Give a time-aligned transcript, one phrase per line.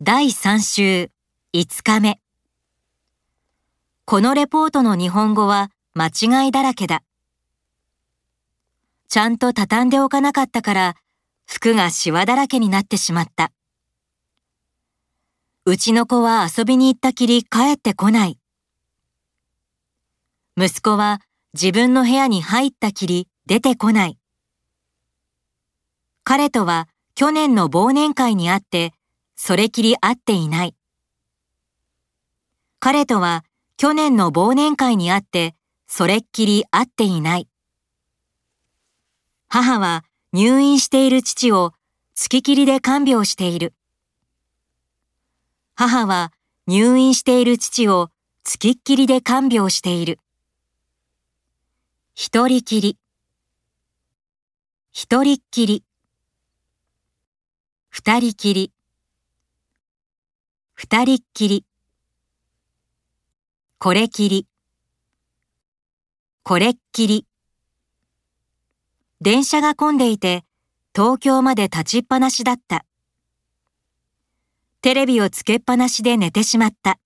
[0.00, 1.10] 第3週
[1.52, 2.20] 5日目。
[4.04, 7.02] このレポートの日本語は間違いだらけだ。
[9.08, 10.94] ちゃんと畳んでおかなかったから
[11.46, 13.50] 服がシワだらけになってしまった。
[15.64, 18.38] うちの子は遊びに行ったきり帰ってこない。
[20.56, 21.22] 息子は
[21.54, 24.16] 自分の部屋に入ったきり出てこない。
[26.22, 26.86] 彼とは
[27.16, 28.92] 去年の忘年会に会って、
[29.40, 30.74] それきり会っていない。
[32.80, 33.44] 彼とは
[33.76, 35.54] 去年の忘年会に会って、
[35.86, 37.48] それっきり会っていない。
[39.46, 41.72] 母は入院している父を
[42.16, 43.74] 月ききりで看病している。
[45.76, 46.32] 母は
[46.66, 48.10] 入院している父を
[48.42, 50.18] 月っきりで看病している。
[52.12, 52.98] 一人きり。
[54.90, 55.84] 一人っきり。
[57.88, 58.72] 二人きり。
[60.80, 61.64] 二人っきり。
[63.80, 64.46] これきり。
[66.44, 67.26] これっきり。
[69.20, 70.44] 電車が混んでいて、
[70.94, 72.84] 東京まで立ちっぱなしだった。
[74.80, 77.00] テレビをつけっぱなしで寝てしまった。